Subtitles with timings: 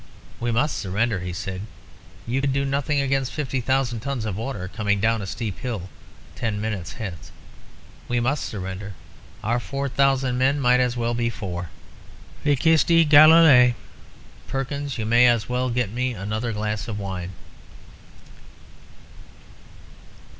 [0.39, 1.61] "We must surrender," he said.
[2.25, 5.89] "You could do nothing against fifty thousand tons of water coming down a steep hill,
[6.35, 7.31] ten minutes hence.
[8.07, 8.95] We must surrender.
[9.43, 11.69] Our four thousand men might as well be four.
[12.43, 13.75] Vicisti Galilæe!
[14.47, 17.33] Perkins, you may as well get me another glass of wine."